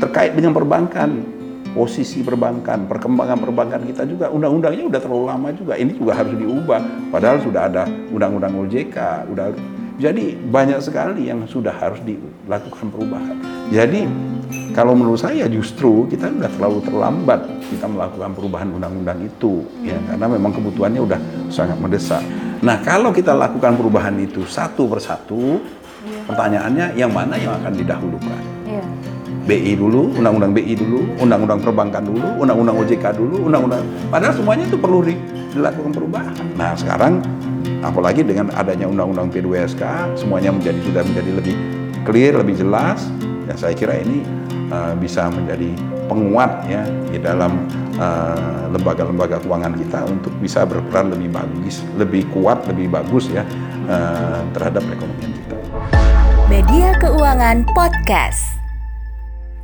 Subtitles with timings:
[0.00, 1.24] terkait dengan perbankan,
[1.76, 5.76] posisi perbankan, perkembangan perbankan kita juga undang-undangnya udah terlalu lama juga.
[5.76, 6.80] Ini juga harus diubah.
[7.12, 8.96] Padahal sudah ada undang-undang OJK,
[9.28, 9.52] udah
[9.96, 13.36] jadi banyak sekali yang sudah harus dilakukan perubahan.
[13.72, 14.04] Jadi
[14.76, 17.40] kalau menurut saya justru kita sudah terlalu terlambat
[17.72, 22.20] kita melakukan perubahan undang-undang itu ya karena memang kebutuhannya udah sangat mendesak.
[22.60, 25.60] Nah, kalau kita lakukan perubahan itu satu persatu,
[26.28, 28.42] pertanyaannya yang mana yang akan didahulukan?
[28.64, 28.84] Iya.
[29.46, 34.76] BI dulu, undang-undang BI dulu, undang-undang perbankan dulu, undang-undang OJK dulu, undang-undang padahal semuanya itu
[34.76, 35.06] perlu
[35.54, 36.34] dilakukan perubahan.
[36.58, 37.22] Nah, sekarang
[37.80, 39.82] apalagi dengan adanya undang-undang P2SK
[40.18, 41.54] semuanya menjadi sudah menjadi lebih
[42.02, 43.06] clear, lebih jelas.
[43.46, 44.26] Ya saya kira ini
[44.74, 45.70] uh, bisa menjadi
[46.10, 52.26] penguat ya di dalam uh, lembaga-lembaga uh, keuangan kita untuk bisa berperan lebih bagus, lebih
[52.34, 53.46] kuat, lebih bagus ya
[53.86, 55.56] uh, terhadap perekonomian kita.
[56.50, 58.65] Media Keuangan Podcast.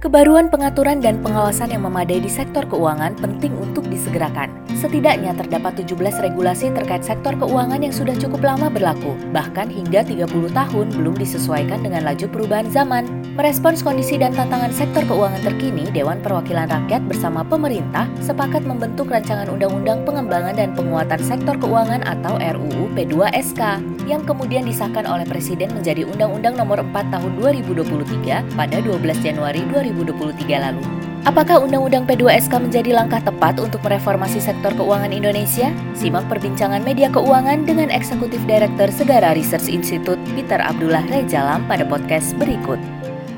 [0.02, 4.50] Kebaruan pengaturan dan pengawasan yang memadai di sektor keuangan penting untuk disegerakan.
[4.74, 10.26] Setidaknya terdapat 17 regulasi terkait sektor keuangan yang sudah cukup lama berlaku, bahkan hingga 30
[10.26, 13.06] tahun belum disesuaikan dengan laju perubahan zaman.
[13.38, 19.54] Merespons kondisi dan tantangan sektor keuangan terkini, Dewan Perwakilan Rakyat bersama pemerintah sepakat membentuk rancangan
[19.54, 23.78] Undang-Undang Pengembangan dan Penguatan Sektor Keuangan atau RUU P2SK
[24.10, 29.91] yang kemudian disahkan oleh Presiden menjadi Undang-Undang Nomor 4 Tahun 2023 pada 12 Januari 2023
[29.92, 30.82] lalu.
[31.22, 35.70] Apakah Undang-Undang P2SK menjadi langkah tepat untuk mereformasi sektor keuangan Indonesia?
[35.94, 42.34] Simak perbincangan media keuangan dengan Eksekutif Direktur Segara Research Institute Peter Abdullah Rejalam pada podcast
[42.42, 42.82] berikut.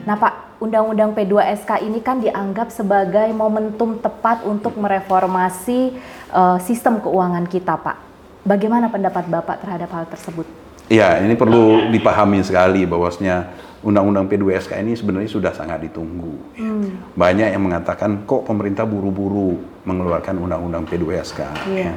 [0.08, 5.92] Nah Pak, Undang-Undang P2SK ini kan dianggap sebagai momentum tepat untuk mereformasi
[6.32, 8.00] uh, sistem keuangan kita Pak.
[8.48, 10.48] Bagaimana pendapat Bapak terhadap hal tersebut?
[10.88, 13.48] Ya, ini perlu dipahami sekali bahwasanya
[13.84, 16.56] Undang-Undang P2SK ini sebenarnya sudah sangat ditunggu.
[16.56, 17.12] Hmm.
[17.12, 21.40] Banyak yang mengatakan kok pemerintah buru-buru mengeluarkan Undang-Undang P2SK.
[21.68, 21.92] Yeah.
[21.92, 21.94] Ya.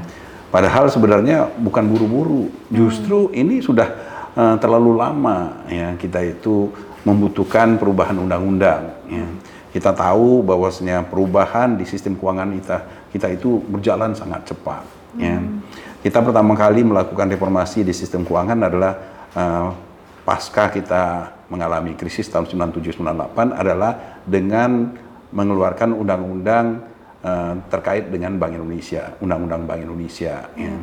[0.48, 3.40] Padahal sebenarnya bukan buru-buru, justru hmm.
[3.40, 3.88] ini sudah
[4.36, 6.72] uh, terlalu lama ya kita itu
[7.08, 8.92] membutuhkan perubahan undang-undang.
[9.08, 9.28] Ya.
[9.72, 12.78] Kita tahu bahwasanya perubahan di sistem keuangan kita
[13.12, 14.84] kita itu berjalan sangat cepat.
[15.16, 15.40] Ya.
[15.40, 15.64] Hmm.
[15.64, 15.76] Ya.
[16.04, 18.94] Kita pertama kali melakukan reformasi di sistem keuangan adalah
[19.36, 19.87] uh,
[20.28, 24.92] pasca kita mengalami krisis tahun 97-98 adalah dengan
[25.32, 26.84] mengeluarkan undang-undang
[27.24, 30.76] uh, terkait dengan Bank Indonesia, Undang-Undang Bank Indonesia ya,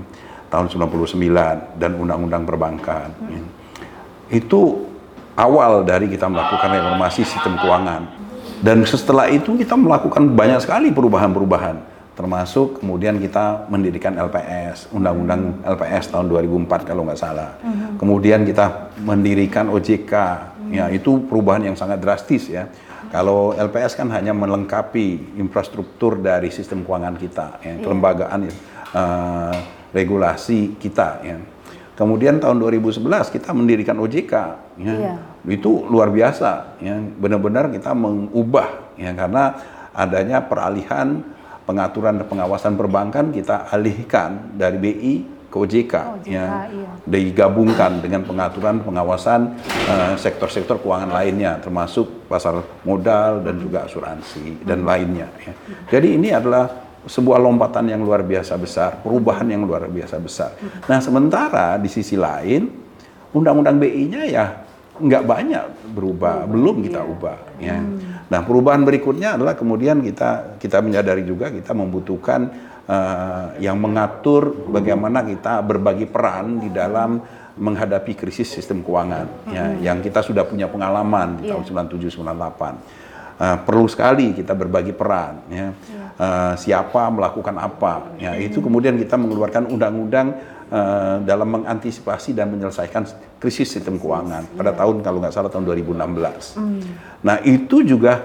[0.49, 3.09] tahun 99 dan Undang-Undang Perbankan.
[3.29, 3.43] Ya.
[4.33, 4.89] Itu
[5.37, 8.25] awal dari kita melakukan reformasi sistem keuangan.
[8.65, 16.15] Dan setelah itu kita melakukan banyak sekali perubahan-perubahan termasuk kemudian kita mendirikan LPS, Undang-Undang LPS
[16.15, 17.59] tahun 2004 kalau nggak salah.
[17.59, 17.91] Uh -huh.
[17.99, 20.71] Kemudian kita mendirikan OJK, uh -huh.
[20.71, 22.71] ya itu perubahan yang sangat drastis ya.
[23.15, 27.77] Kalau LPS kan hanya melengkapi infrastruktur dari sistem keuangan kita, ya, yeah.
[27.79, 28.51] kelembagaan
[28.91, 29.55] uh,
[29.95, 31.23] regulasi kita.
[31.23, 31.39] Ya.
[31.95, 34.35] Kemudian tahun 2011 kita mendirikan OJK,
[34.83, 35.15] ya.
[35.15, 35.19] Yeah.
[35.47, 36.99] itu luar biasa, ya.
[36.99, 39.63] benar-benar kita mengubah, ya karena
[39.95, 41.23] adanya peralihan
[41.65, 45.15] pengaturan dan pengawasan perbankan kita alihkan dari BI
[45.55, 46.91] ke OJK, oh, ya, iya.
[47.07, 49.55] digabungkan dengan pengaturan pengawasan
[49.87, 54.89] eh, sektor-sektor uh, keuangan lainnya, termasuk pasar modal dan juga asuransi dan hmm.
[54.91, 55.31] lainnya.
[55.47, 55.55] Ya.
[55.95, 56.67] Jadi ini adalah
[57.07, 60.59] sebuah lompatan yang luar biasa besar, perubahan yang luar biasa besar.
[60.59, 60.91] Hmm.
[60.91, 62.67] Nah sementara di sisi lain,
[63.31, 64.47] undang-undang BI-nya ya
[64.99, 65.65] nggak banyak
[65.95, 67.13] berubah, belum kita iya.
[67.15, 67.39] ubah.
[67.63, 67.79] Ya.
[67.79, 68.04] Hmm.
[68.25, 72.41] Nah, perubahan berikutnya adalah kemudian kita kita menyadari juga kita membutuhkan
[72.89, 77.21] uh, yang mengatur bagaimana kita berbagi peran di dalam
[77.55, 79.79] menghadapi krisis sistem keuangan ya hmm.
[79.79, 81.55] yang kita sudah punya pengalaman di yeah.
[81.55, 82.25] tahun 97 98.
[83.35, 85.69] Uh, perlu sekali kita berbagi peran ya.
[86.15, 90.31] Uh, siapa melakukan apa ya itu kemudian kita mengeluarkan undang-undang
[90.71, 93.05] uh, dalam mengantisipasi dan menyelesaikan
[93.41, 96.61] krisis sistem keuangan pada tahun kalau nggak salah tahun 2016.
[96.61, 96.83] Mm.
[97.25, 98.21] Nah itu juga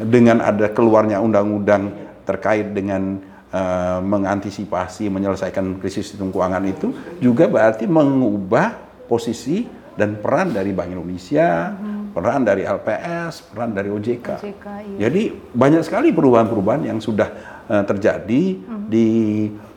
[0.00, 1.92] dengan ada keluarnya undang-undang
[2.24, 3.20] terkait dengan
[3.52, 8.74] uh, mengantisipasi menyelesaikan krisis sistem keuangan itu juga berarti mengubah
[9.06, 12.16] posisi dan peran dari Bank Indonesia, hmm.
[12.16, 14.40] peran dari LPS, peran dari OJK.
[14.40, 14.66] OJK
[14.96, 14.98] iya.
[15.08, 15.22] Jadi
[15.52, 17.28] banyak sekali perubahan-perubahan yang sudah
[17.68, 18.88] uh, terjadi hmm.
[18.88, 19.08] di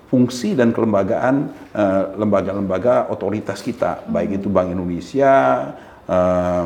[0.10, 4.14] fungsi dan kelembagaan eh, lembaga-lembaga uh, otoritas kita, hmm.
[4.14, 5.34] baik itu Bank Indonesia,
[6.06, 6.66] uh, eh,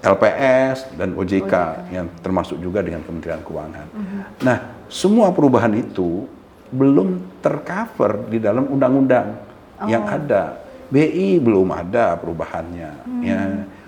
[0.00, 1.54] LPS dan OJK, OJK
[1.92, 3.86] yang termasuk juga dengan Kementerian Keuangan.
[3.92, 4.20] Hmm.
[4.40, 4.58] Nah,
[4.88, 6.24] semua perubahan itu
[6.70, 9.36] belum tercover di dalam undang-undang
[9.80, 9.88] oh.
[9.88, 10.60] yang ada.
[10.90, 12.90] BI belum ada perubahannya.
[13.06, 13.22] Hmm.
[13.22, 13.40] Ya.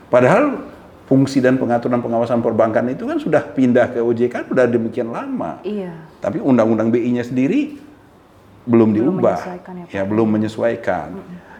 [0.06, 0.70] Padahal
[1.10, 5.58] fungsi dan pengaturan pengawasan perbankan itu kan sudah pindah ke OJK sudah demikian lama.
[5.66, 5.92] Iya.
[6.22, 7.81] Tapi undang-undang BI-nya sendiri
[8.62, 9.38] belum, Belum diubah.
[9.38, 11.08] menyesuaikan ya, ya, belum menyesuaikan.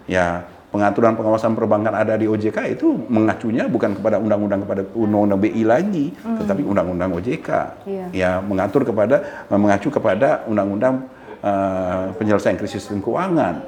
[0.06, 0.26] Ya,
[0.72, 6.16] pengaturan pengawasan perbankan ada di OJK itu mengacunya bukan kepada undang-undang kepada undang-undang BI lagi,
[6.16, 7.48] tetapi undang-undang OJK.
[7.84, 8.06] Iya.
[8.14, 11.06] Ya, mengatur kepada mengacu kepada undang-undang
[11.42, 13.60] eh, penyelesaian krisis sistem keuangan.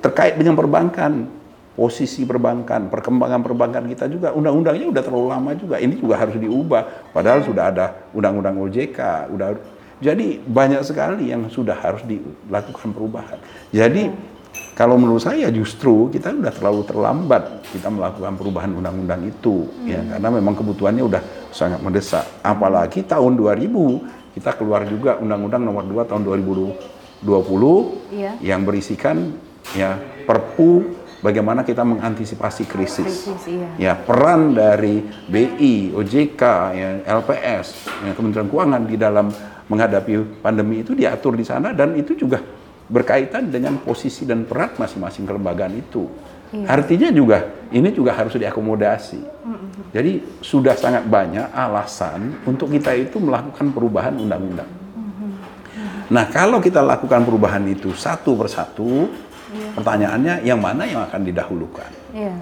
[0.00, 1.28] Terkait dengan perbankan,
[1.76, 5.76] posisi perbankan, perkembangan perbankan kita juga undang-undangnya udah terlalu lama juga.
[5.76, 7.12] Ini juga harus diubah.
[7.12, 7.86] Padahal sudah ada
[8.16, 9.48] undang-undang OJK, udah
[10.00, 13.36] jadi banyak sekali yang sudah harus dilakukan perubahan.
[13.68, 14.08] Jadi
[14.72, 20.28] kalau menurut saya justru kita udah terlalu terlambat kita melakukan perubahan undang-undang itu ya karena
[20.32, 22.24] memang kebutuhannya udah sangat mendesak.
[22.40, 27.20] Apalagi tahun 2000 kita keluar juga undang-undang nomor 2 tahun 2020
[28.10, 28.32] Iya.
[28.40, 29.36] yang berisikan
[29.76, 33.28] ya Perpu bagaimana kita mengantisipasi krisis.
[33.28, 33.68] Krisis, iya.
[33.76, 36.42] Ya, peran dari BI, OJK,
[36.72, 36.88] ya,
[37.20, 39.28] LPS, ya, Kementerian Keuangan di dalam
[39.70, 42.42] menghadapi pandemi itu diatur di sana dan itu juga
[42.90, 46.10] berkaitan dengan posisi dan peran masing-masing kelembagaan itu.
[46.66, 49.22] Artinya juga ini juga harus diakomodasi.
[49.94, 54.66] Jadi sudah sangat banyak alasan untuk kita itu melakukan perubahan undang-undang.
[56.10, 59.06] Nah, kalau kita lakukan perubahan itu satu persatu,
[59.78, 61.90] pertanyaannya yang mana yang akan didahulukan?
[62.10, 62.34] Iya.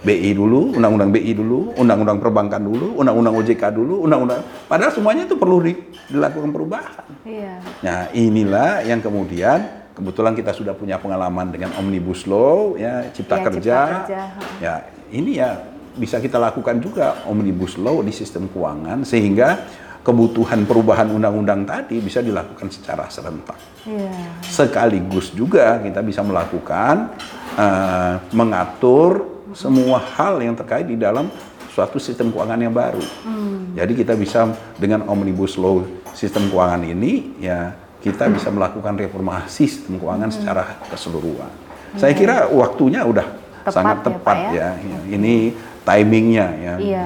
[0.00, 5.36] BI dulu, undang-undang BI dulu, undang-undang perbankan dulu, undang-undang OJK dulu, undang-undang padahal semuanya itu
[5.36, 5.76] perlu di-
[6.08, 7.04] dilakukan perubahan.
[7.22, 7.60] Iya.
[7.84, 9.60] Nah, inilah yang kemudian
[9.92, 13.58] kebetulan kita sudah punya pengalaman dengan Omnibus Law ya, Cipta Ya, Kerja.
[13.60, 14.20] Cipta Kerja.
[14.56, 14.74] Ya,
[15.12, 19.68] ini ya bisa kita lakukan juga Omnibus Law di sistem keuangan sehingga
[20.00, 24.08] kebutuhan perubahan undang-undang tadi bisa dilakukan secara serentak Iya.
[24.40, 27.12] sekaligus juga kita bisa melakukan
[27.52, 31.30] eh, mengatur semua hal yang terkait di dalam
[31.70, 33.02] suatu sistem keuangan yang baru.
[33.74, 40.00] Jadi kita bisa dengan omnibus law sistem keuangan ini ya kita bisa melakukan reformasi sistem
[40.00, 41.52] keuangan secara keseluruhan.
[41.98, 43.26] Saya kira waktunya udah
[43.60, 44.68] Tepat sangat ya, tepat Pak, ya.
[44.80, 45.34] Ya, Ini
[45.84, 46.74] timingnya ya.
[46.80, 47.04] Iya.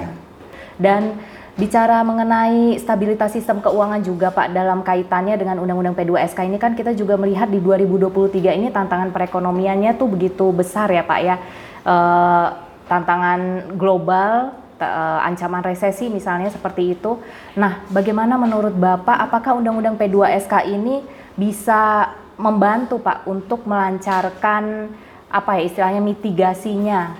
[0.78, 1.18] Dan
[1.54, 6.94] bicara mengenai stabilitas sistem keuangan juga Pak dalam kaitannya dengan Undang-Undang P2SK ini kan kita
[6.94, 11.36] juga melihat di 2023 ini tantangan perekonomiannya tuh begitu besar ya Pak ya.
[11.84, 12.48] Eh,
[12.88, 17.20] tantangan global, eh, ancaman resesi misalnya seperti itu.
[17.60, 21.04] Nah, bagaimana menurut Bapak apakah Undang-Undang P2SK ini
[21.36, 22.08] bisa
[22.40, 24.88] membantu Pak untuk melancarkan
[25.28, 27.12] apa ya istilahnya mitigasinya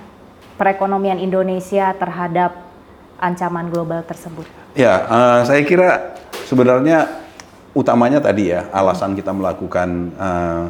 [0.56, 2.56] perekonomian Indonesia terhadap
[3.20, 4.48] ancaman global tersebut.
[4.72, 6.16] Ya, eh, saya kira
[6.48, 7.20] sebenarnya
[7.76, 10.64] utamanya tadi ya alasan kita melakukan eh,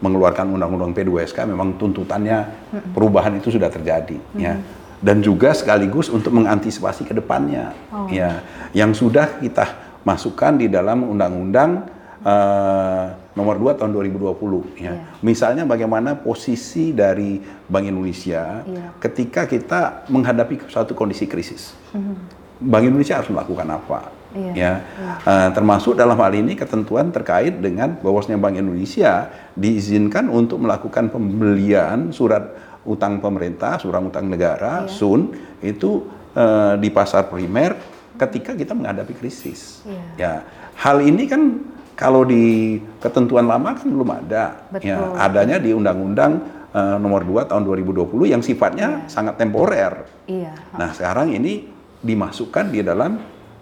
[0.00, 2.48] mengeluarkan undang-undang P2SK memang tuntutannya
[2.96, 4.56] perubahan itu sudah terjadi ya
[5.00, 7.72] dan juga sekaligus untuk mengantisipasi ke depannya
[8.12, 8.40] ya
[8.76, 9.64] yang sudah kita
[10.04, 11.84] masukkan di dalam undang-undang
[12.24, 13.04] eh,
[13.36, 14.92] nomor 2 tahun 2020 ya.
[14.92, 14.92] Iya.
[15.24, 18.92] Misalnya bagaimana posisi dari Bank Indonesia Iya.
[19.00, 21.72] ketika kita menghadapi suatu kondisi krisis.
[22.60, 24.12] Bank Indonesia harus melakukan apa?
[24.30, 24.72] Iya, Ya,
[25.20, 29.28] Eh, termasuk dalam hal ini ketentuan terkait dengan bahwasanya Bank Indonesia
[29.58, 32.56] diizinkan untuk melakukan pembelian surat
[32.88, 37.76] utang pemerintah, surat utang negara (SUN) itu eh, di pasar primer
[38.16, 39.84] ketika kita menghadapi krisis.
[39.84, 40.04] Iya.
[40.16, 40.32] Ya,
[40.78, 41.42] hal ini kan
[41.98, 44.64] kalau di ketentuan lama kan belum ada.
[44.72, 44.88] Betul.
[44.88, 46.32] Ya, adanya di Undang-Undang
[46.72, 50.08] eh, Nomor 2 Tahun 2020 yang sifatnya sangat temporer.
[50.24, 50.56] Iya.
[50.80, 51.68] Nah, sekarang ini
[52.00, 53.20] dimasukkan di dalam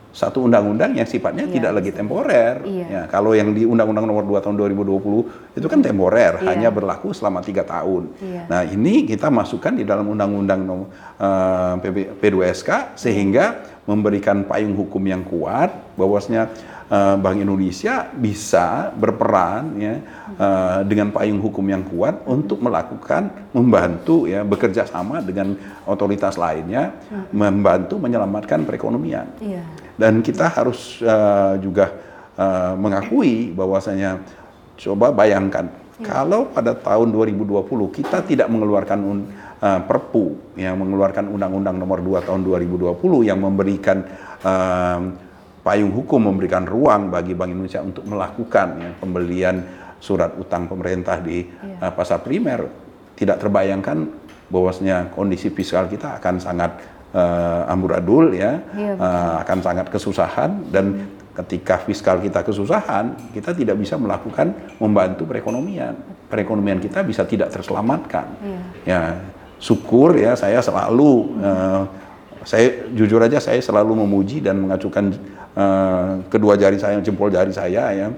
[0.08, 1.54] satu undang-undang yang sifatnya Iya.
[1.60, 2.54] tidak lagi temporer.
[2.64, 2.86] Iya.
[2.88, 6.48] Ya, kalau yang di Undang-Undang Nomor 2 Tahun 2020 itu kan temporer, Iya.
[6.48, 8.10] hanya berlaku selama tiga tahun.
[8.18, 8.42] Iya.
[8.48, 15.00] Nah, ini kita masukkan di dalam Undang-Undang Nom- eh, PB P2SK sehingga memberikan payung hukum
[15.02, 16.48] yang kuat bahwasanya
[16.88, 19.94] eh, Bank Indonesia bisa berperan ya
[20.34, 25.52] eh, dengan payung hukum yang kuat untuk melakukan membantu ya bekerja sama dengan
[25.84, 26.96] otoritas lainnya
[27.28, 29.60] membantu menyelamatkan perekonomian Iya.
[29.98, 31.90] Dan kita harus eh, juga
[32.38, 34.22] eh, mengakui bahwasanya
[34.78, 35.66] coba bayangkan
[35.98, 39.28] kalau pada tahun 2020 kita tidak mengeluarkan un-
[39.58, 44.06] eh, Perpu yang mengeluarkan Undang-Undang Nomor 2 Tahun 2020 yang memberikan
[44.40, 45.00] eh,
[45.66, 49.56] payung hukum memberikan ruang bagi Bank Indonesia untuk melakukan ya, pembelian
[49.98, 52.70] surat utang pemerintah di eh, pasar primer
[53.18, 54.06] tidak terbayangkan
[54.48, 61.08] bahwasanya kondisi fiskal kita akan sangat eh, amburadul ya Iya, eh, akan sangat kesusahan dan
[61.38, 64.50] ketika fiskal kita kesusahan kita tidak bisa melakukan
[64.82, 65.94] membantu perekonomian
[66.26, 68.60] perekonomian kita bisa tidak terselamatkan Iya.
[68.84, 69.00] ya
[69.58, 71.10] syukur ya saya selalu
[71.42, 71.82] eh,
[72.48, 75.12] saya jujur aja saya selalu memuji dan mengacukan
[75.58, 78.08] uh, kedua jari saya, jempol jari saya ya.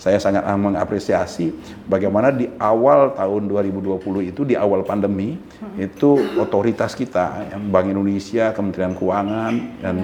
[0.00, 1.52] Saya sangat mengapresiasi
[1.84, 5.36] bagaimana di awal tahun 2020 itu di awal pandemi
[5.76, 9.52] itu otoritas kita, yang Bank Indonesia, Kementerian Keuangan
[9.84, 9.96] dan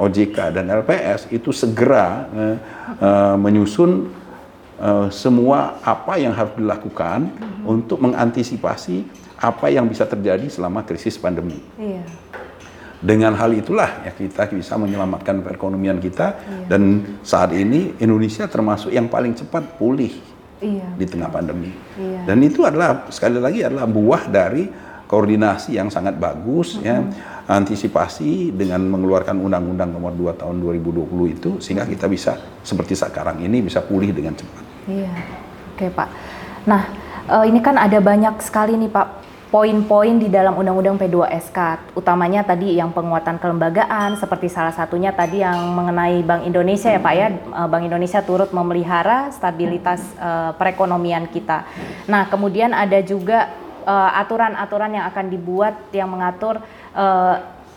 [0.00, 2.56] OJK dan LPS itu segera uh,
[2.96, 4.08] uh, menyusun
[4.80, 7.28] uh, semua apa yang harus dilakukan
[7.68, 9.04] untuk mengantisipasi
[9.36, 11.60] apa yang bisa terjadi selama krisis pandemi.
[11.76, 12.08] Iya.
[13.02, 16.38] Dengan hal itulah ya kita bisa menyelamatkan perekonomian kita
[16.70, 20.14] dan saat ini Indonesia termasuk yang paling cepat pulih
[20.62, 20.86] Iya.
[20.94, 21.74] di tengah pandemi.
[21.98, 22.22] Iya.
[22.22, 24.70] Dan itu adalah sekali lagi adalah buah dari
[25.10, 27.02] koordinasi yang sangat bagus ya
[27.50, 33.60] antisipasi dengan mengeluarkan undang-undang nomor 2 tahun 2020 itu sehingga kita bisa seperti sekarang ini
[33.60, 34.64] bisa pulih dengan cepat.
[34.86, 35.12] Iya,
[35.74, 36.08] oke Pak.
[36.70, 36.82] Nah,
[37.26, 39.06] eh, ini kan ada banyak sekali nih Pak
[39.52, 45.76] poin-poin di dalam Undang-Undang P2SK, utamanya tadi yang penguatan kelembagaan, seperti salah satunya tadi yang
[45.76, 51.68] mengenai Bank Indonesia ya Pak ya, Eh, Bank Indonesia turut memelihara stabilitas eh, perekonomian kita.
[52.08, 53.52] Nah, kemudian ada juga
[53.84, 56.64] eh, aturan-aturan yang akan dibuat yang mengatur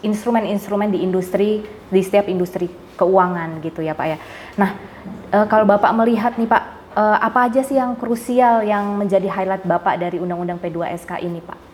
[0.06, 4.18] instrumen-instrumen di industri, di setiap industri keuangan gitu ya Pak ya.
[4.62, 4.70] Nah,
[5.34, 6.64] eh, kalau Bapak melihat nih Pak,
[6.94, 11.65] eh, apa aja sih yang krusial yang menjadi highlight Bapak dari Undang-Undang P2SK ini Pak?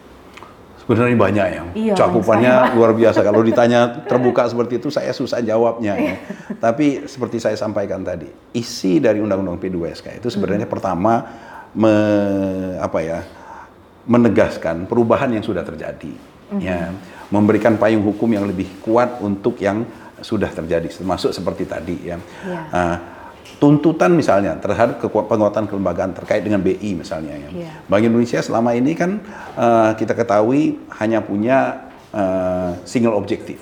[0.92, 1.62] Sebenarnya banyak ya.
[1.72, 2.72] Iya, Cakupannya Pak.
[2.78, 3.20] luar biasa.
[3.24, 5.96] Kalau ditanya terbuka seperti itu saya susah jawabnya.
[5.96, 6.16] ya.
[6.60, 11.24] Tapi seperti saya sampaikan tadi, isi dari Undang-Undang P2SK itu sebenarnya pertama
[11.72, 13.20] me- apa ya?
[14.02, 16.10] menegaskan perubahan yang sudah terjadi.
[16.60, 16.92] Ya,
[17.32, 19.88] memberikan payung hukum yang lebih kuat untuk yang
[20.20, 22.18] sudah terjadi termasuk seperti tadi ya.
[22.20, 22.60] Iya.
[22.76, 22.96] Ah,
[23.58, 27.50] tuntutan misalnya terhadap penguatan kelembagaan terkait dengan BI misalnya ya.
[27.50, 27.72] Iya.
[27.90, 29.20] Bank Indonesia selama ini kan
[29.58, 33.60] eh, kita ketahui hanya punya eh, single objektif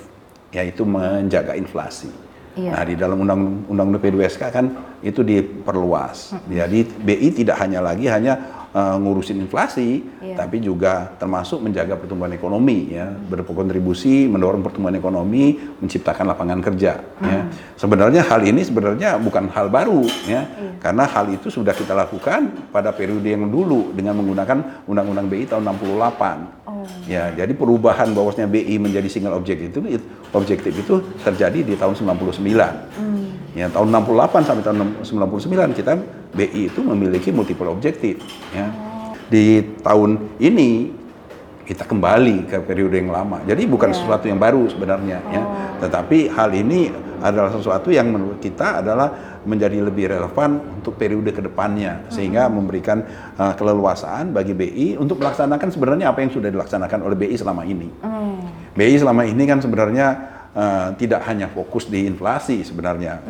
[0.54, 2.10] yaitu menjaga inflasi.
[2.58, 2.70] Iya.
[2.74, 4.66] Nah, di dalam undang undang P2SK kan
[5.00, 6.34] itu diperluas.
[6.50, 10.36] Jadi BI tidak hanya lagi hanya eh, ngurusin inflasi, Iya.
[10.38, 17.42] tapi juga termasuk menjaga pertumbuhan ekonomi ya, berkontribusi mendorong pertumbuhan ekonomi, menciptakan lapangan kerja ya.
[17.74, 20.46] Sebenarnya hal ini sebenarnya bukan hal baru ya.
[20.80, 25.64] Karena hal itu sudah kita lakukan pada periode yang dulu dengan menggunakan Undang-Undang BI tahun
[25.66, 26.64] 68.
[26.64, 26.86] Oh.
[27.04, 30.00] Ya, jadi perubahan bahwasanya BI menjadi single objektif itu
[30.32, 32.40] objektif itu terjadi di tahun 99.
[33.50, 35.92] Ya, tahun 68 sampai tahun 99 kita
[36.30, 38.22] BI itu memiliki multiple objektif
[38.54, 38.70] ya.
[39.30, 41.00] Di tahun ini
[41.70, 43.38] kita kembali ke periode yang lama.
[43.46, 45.42] Jadi bukan sesuatu yang baru sebenarnya ya.
[45.78, 46.90] Tetapi hal ini
[47.22, 53.04] adalah sesuatu yang menurut kita adalah menjadi lebih relevan untuk periode ke depannya sehingga memberikan
[53.36, 57.88] uh, keleluasaan bagi BI untuk melaksanakan sebenarnya apa yang sudah dilaksanakan oleh BI selama ini.
[58.02, 58.40] Hmm.
[58.74, 60.06] BI selama ini kan sebenarnya
[60.52, 63.20] uh, tidak hanya fokus di inflasi sebenarnya.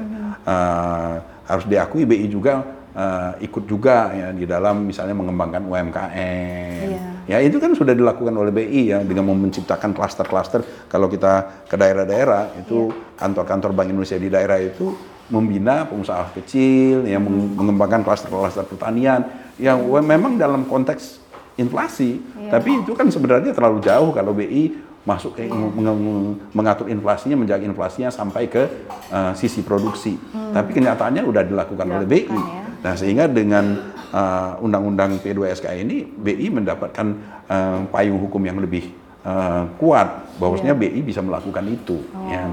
[0.41, 6.87] Uh, harus diakui BI juga uh, ikut juga ya di dalam misalnya mengembangkan UMKM.
[6.87, 7.01] Iya.
[7.31, 10.67] Ya itu kan sudah dilakukan oleh BI ya dengan menciptakan klaster-klaster.
[10.91, 14.95] Kalau kita ke daerah-daerah itu kantor-kantor Bank Indonesia di daerah itu
[15.31, 19.31] membina pengusaha kecil yang meng- mengembangkan klaster-klaster pertanian
[19.63, 21.23] yang we- memang dalam konteks
[21.55, 22.19] inflasi.
[22.51, 28.11] Tapi itu kan sebenarnya terlalu jauh kalau BI masuk ke meng- mengatur inflasinya, menjaga inflasinya
[28.11, 28.63] sampai ke
[29.09, 30.19] uh, sisi produksi.
[30.51, 32.27] Tapi kenyataannya udah dilakukan oleh BI.
[32.27, 32.70] Dilakukan, ya.
[32.81, 37.07] Nah, sehingga dengan uh, undang-undang P2SK ini BI mendapatkan
[37.47, 38.91] uh, payung hukum yang lebih
[39.25, 42.49] uh, kuat bahwasanya BI bisa melakukan itu ya.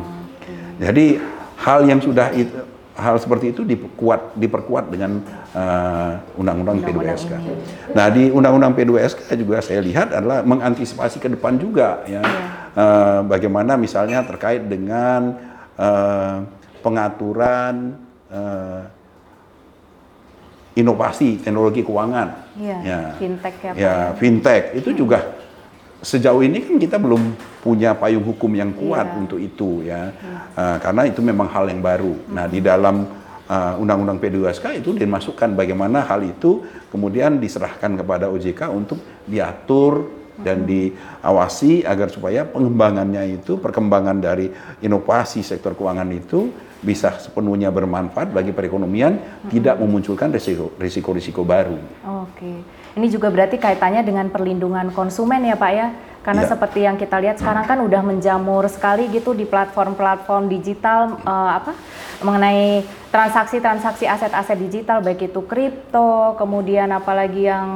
[0.77, 1.17] Jadi
[1.57, 2.53] hal yang sudah itu
[2.98, 5.22] hal seperti itu diperkuat diperkuat dengan
[6.34, 7.31] undang-undang Undang-undang P2SK.
[7.34, 7.53] ini.
[7.93, 12.22] Nah, di undang-undang P2SK juga saya lihat adalah mengantisipasi ke depan juga ya.
[12.77, 15.34] Uh, bagaimana misalnya terkait dengan
[15.81, 16.46] uh,
[16.86, 17.98] pengaturan
[18.29, 18.86] uh,
[20.77, 22.53] inovasi teknologi keuangan.
[22.53, 23.00] Iya, Ya.
[23.17, 23.72] fintech ya.
[23.74, 25.36] Ya, fintech itu juga
[26.05, 27.34] sejauh ini kan kita belum
[27.65, 29.17] punya payung hukum yang kuat Iya.
[29.17, 30.13] untuk itu ya.
[30.53, 32.13] Uh, karena itu memang hal yang baru.
[32.29, 33.10] Nah, di dalam
[33.50, 36.62] uh, Undang-Undang P2SK itu dimasukkan bagaimana hal itu
[36.93, 44.53] kemudian diserahkan kepada OJK untuk diatur dan diawasi agar supaya pengembangannya itu perkembangan dari
[44.86, 49.17] inovasi sektor keuangan itu bisa sepenuhnya bermanfaat bagi perekonomian,
[49.50, 51.77] tidak memunculkan risiko- risiko-risiko baru.
[52.25, 52.62] Oke,
[52.93, 55.88] ini juga berarti kaitannya dengan perlindungan konsumen ya Pak ya,
[56.27, 56.51] Karena Iya.
[56.51, 61.72] seperti yang kita lihat sekarang kan udah menjamur sekali gitu di platform-platform digital eh, apa
[62.19, 67.69] mengenai transaksi-transaksi aset-aset digital baik itu kripto, kemudian apalagi yang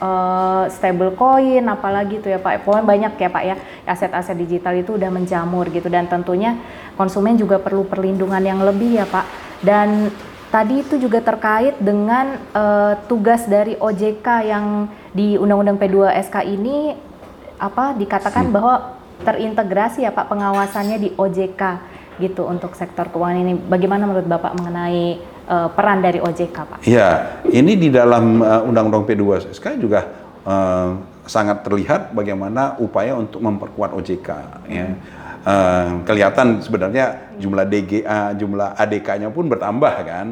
[0.00, 2.64] eh, stable coin, apalagi itu ya Pak.
[2.64, 6.56] Pokoknya banyak ya Pak ya aset-aset digital itu udah menjamur gitu dan tentunya
[6.96, 9.28] konsumen juga perlu perlindungan yang lebih ya Pak.
[9.60, 10.08] Dan
[10.48, 17.09] tadi itu juga terkait dengan eh, tugas dari OJK yang di Undang-Undang P2SK ini
[17.60, 21.62] apa dikatakan bahwa terintegrasi ya Pak pengawasannya di OJK
[22.20, 23.52] gitu untuk sektor keuangan ini.
[23.56, 26.78] Bagaimana menurut Bapak mengenai eh, peran dari OJK Pak?
[26.88, 30.08] Ya, ini di dalam uh, Undang-Undang P2SK juga
[30.44, 34.28] uh, sangat terlihat bagaimana upaya untuk memperkuat OJK.
[34.68, 34.86] Ya.
[35.40, 40.26] Uh, kelihatan sebenarnya jumlah DGA, jumlah ADK-nya pun bertambah kan,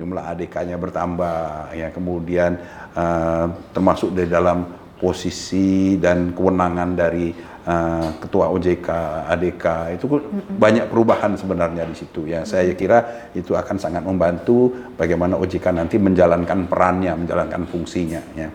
[0.00, 1.76] jumlah ADK-nya bertambah.
[1.76, 2.56] Ya, kemudian
[2.96, 7.34] uh, termasuk di dalam posisi dan kewenangan dari
[7.66, 8.88] uh, ketua OJK,
[9.26, 9.64] ADK
[9.98, 10.20] itu pun
[10.54, 12.46] banyak perubahan sebenarnya di situ ya.
[12.46, 18.48] Saya kira itu akan sangat membantu bagaimana OJK nanti menjalankan perannya, menjalankan fungsinya ya.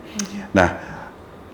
[0.56, 0.68] Nah,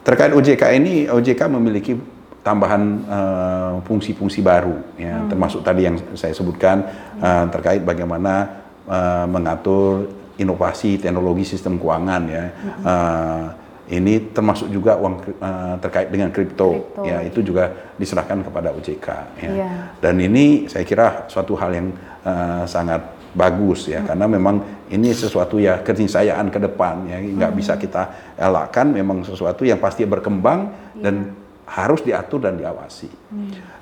[0.07, 1.99] terkait OJK ini OJK memiliki
[2.47, 6.87] tambahan uh, fungsi-fungsi baru ya, termasuk tadi yang saya sebutkan
[7.19, 10.07] uh, terkait bagaimana uh, mengatur
[10.39, 12.45] inovasi teknologi sistem keuangan ya.
[12.87, 19.07] Uh, ini termasuk juga uang eh, terkait dengan kripto, ya itu juga diserahkan kepada OJK.
[19.39, 19.51] Ya.
[19.51, 19.71] Iya.
[20.03, 21.89] Dan ini saya kira suatu hal yang
[22.27, 24.59] eh, sangat bagus ya, karena memang
[24.91, 28.91] ini sesuatu ya keniscayaan ke depan ya, nggak bisa kita elakkan.
[28.91, 31.31] Memang sesuatu yang pasti berkembang dan
[31.67, 33.11] harus diatur dan diawasi.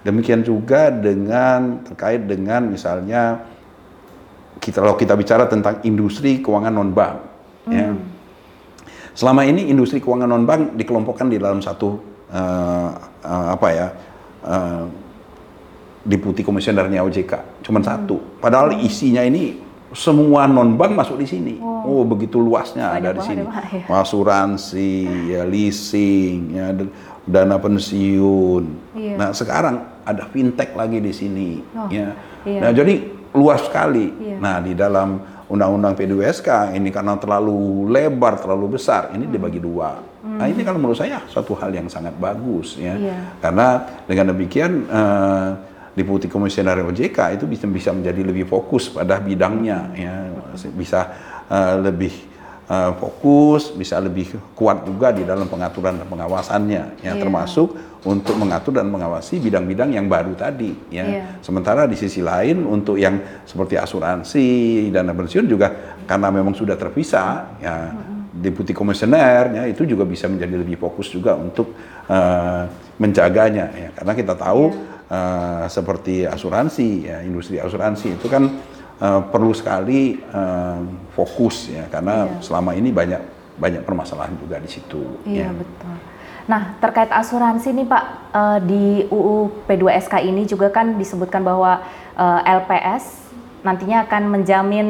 [0.04, 3.40] Demikian juga dengan terkait dengan misalnya
[4.60, 7.16] kita kalau kita bicara tentang industri keuangan non bank,
[7.68, 7.88] ya.
[9.14, 12.02] Selama ini industri keuangan non bank dikelompokkan di dalam satu
[12.34, 12.90] eh,
[13.22, 13.88] eh, apa ya
[14.42, 14.84] eh,
[16.04, 18.20] deputi komisionernya OJK, cuma satu.
[18.42, 19.56] Padahal isinya ini
[19.94, 21.54] semua non bank masuk di sini.
[21.62, 23.46] Oh, begitu luasnya ada di sini.
[23.46, 24.02] ya, ya.
[24.02, 24.92] Asuransi,
[25.30, 26.74] ya leasing, ya
[27.24, 28.64] dana pensiun.
[28.98, 29.14] Iya.
[29.16, 31.62] Nah sekarang ada fintech lagi di sini.
[31.72, 32.12] Oh, ya.
[32.44, 32.60] iya.
[32.60, 32.94] Nah jadi
[33.32, 34.10] luas sekali.
[34.10, 34.36] Iya.
[34.42, 35.08] Nah di dalam
[35.54, 40.02] undang-undang P2SK ini karena terlalu lebar, terlalu besar, ini dibagi dua.
[40.24, 42.98] Nah ini kalau menurut saya suatu hal yang sangat bagus ya.
[42.98, 43.18] Iya.
[43.38, 43.66] Karena
[44.10, 45.48] dengan demikian eh,
[45.94, 50.14] Deputi Komisioner OJK itu bisa bisa menjadi lebih fokus pada bidangnya ya,
[50.74, 51.00] bisa
[51.46, 52.10] eh, lebih
[52.66, 57.22] eh, fokus, bisa lebih kuat juga di dalam pengaturan dan pengawasannya ya Iya.
[57.22, 61.04] termasuk untuk mengatur dan mengawasi bidang-bidang yang baru tadi ya.
[61.04, 61.24] Iya.
[61.40, 63.16] Sementara di sisi lain untuk yang
[63.48, 64.46] seperti asuransi,
[64.92, 67.74] dana pensiun juga karena memang sudah terpisah ya
[68.34, 71.72] deputi komisioner ya itu juga bisa menjadi lebih fokus juga untuk
[72.10, 72.62] eh,
[72.98, 74.74] menjaganya ya karena kita tahu
[75.08, 78.50] eh, seperti asuransi ya industri asuransi itu kan
[79.00, 80.78] eh, perlu sekali eh,
[81.14, 83.22] fokus ya karena selama ini banyak
[83.54, 85.50] banyak permasalahan juga di situ Iya ya.
[85.54, 85.94] betul.
[86.44, 88.04] Nah terkait asuransi nih Pak
[88.36, 91.80] eh, di UU P2SK ini juga kan disebutkan bahwa
[92.16, 93.24] eh, LPS
[93.64, 94.88] nantinya akan menjamin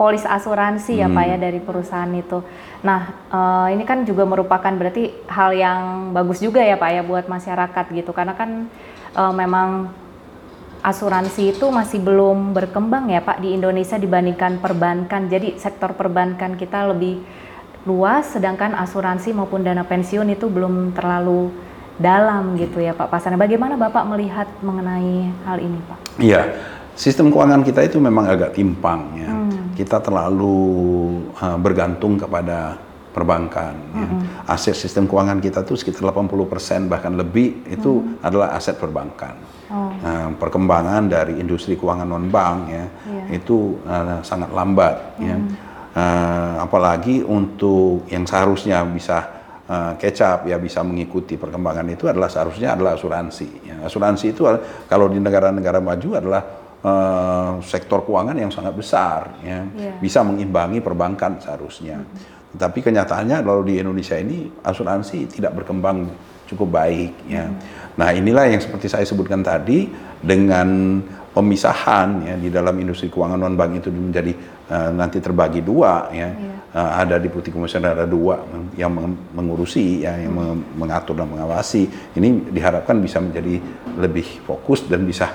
[0.00, 1.44] polis asuransi ya Pak ya Hmm.
[1.44, 2.40] dari perusahaan itu.
[2.80, 7.28] Nah eh, ini kan juga merupakan berarti hal yang bagus juga ya Pak ya buat
[7.28, 8.66] masyarakat gitu karena kan
[9.12, 9.92] eh, memang
[10.82, 15.30] asuransi itu masih belum berkembang ya Pak di Indonesia dibandingkan perbankan.
[15.30, 17.22] Jadi sektor perbankan kita lebih
[17.82, 21.50] luas sedangkan asuransi maupun dana pensiun itu belum terlalu
[21.98, 23.34] dalam gitu ya Pak Pasana.
[23.36, 25.98] Bagaimana Bapak melihat mengenai hal ini Pak?
[26.18, 26.40] Iya,
[26.94, 29.30] sistem keuangan kita itu memang agak timpang ya.
[29.30, 29.74] Hmm.
[29.74, 30.56] Kita terlalu
[31.36, 32.78] uh, bergantung kepada
[33.12, 33.74] perbankan.
[33.92, 34.08] ya.
[34.08, 34.22] Hmm.
[34.48, 38.16] Aset sistem keuangan kita tuh sekitar 80% bahkan lebih itu Hmm.
[38.24, 39.36] adalah aset perbankan.
[39.68, 43.24] Oh, Nah, perkembangan dari industri keuangan non bank ya Iya.
[43.36, 45.36] itu uh, sangat lambat ya.
[45.92, 49.28] Uh, apalagi untuk yang seharusnya bisa
[49.68, 53.48] uh, up ya bisa mengikuti perkembangan itu adalah seharusnya adalah asuransi.
[53.60, 53.76] Ya.
[53.84, 56.42] Asuransi itu al- kalau di negara-negara maju adalah
[56.80, 59.68] uh, sektor keuangan yang sangat besar ya.
[59.68, 59.92] Iya.
[60.00, 62.00] Bisa mengimbangi perbankan seharusnya.
[62.56, 66.08] Tetapi kenyataannya kalau di Indonesia ini asuransi tidak berkembang
[66.48, 67.52] cukup baik ya.
[68.00, 69.92] Nah, inilah yang seperti saya sebutkan tadi
[70.24, 71.00] dengan
[71.32, 74.32] pemisahan ya di dalam industri keuangan non bank itu menjadi
[74.68, 76.28] eh, nanti terbagi dua ya.
[76.72, 78.40] Eh, ada deputi komisioner ada dua
[78.76, 81.88] yang meng- mengurusi ya yang meng- mengatur dan mengawasi.
[82.16, 83.60] Ini diharapkan bisa menjadi
[83.96, 85.28] lebih fokus dan bisa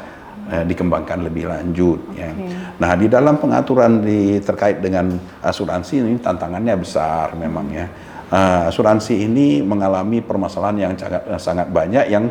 [0.49, 2.29] eh, dikembangkan lebih lanjut ya.
[2.77, 7.85] Nah, di dalam pengaturan di terkait dengan asuransi ini tantangannya besar memang ya.
[8.31, 12.25] uh, asuransi ini mengalami permasalahan yang sangat, sangat banyak yang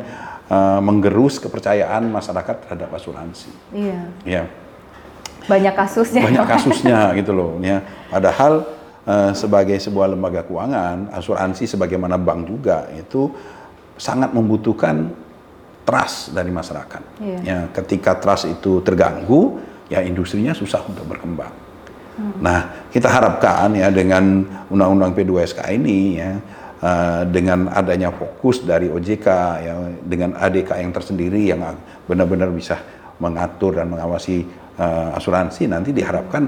[0.50, 3.50] uh, menggerus kepercayaan masyarakat terhadap asuransi.
[3.74, 4.00] Iya.
[4.26, 4.42] Ya,
[5.46, 6.22] Banyak kasusnya.
[6.26, 7.58] banyak kasusnya gitu loh.
[7.62, 8.66] Ya, padahal
[9.06, 13.30] uh, sebagai sebuah lembaga keuangan, asuransi sebagaimana bank juga itu
[13.96, 15.14] sangat membutuhkan
[15.86, 17.02] trust dari masyarakat.
[17.22, 17.38] Iya.
[17.46, 21.66] Ya, ketika trust itu terganggu, ya industrinya susah untuk berkembang.
[22.40, 24.40] Nah, kita harapkan ya dengan
[24.72, 26.40] Undang-Undang P2SK ini ya
[26.86, 29.26] uh, dengan adanya fokus dari OJK
[29.66, 29.74] ya
[30.06, 31.60] dengan ADK yang tersendiri yang
[32.06, 32.78] benar-benar bisa
[33.18, 34.46] mengatur dan mengawasi
[34.78, 36.46] uh, asuransi nanti diharapkan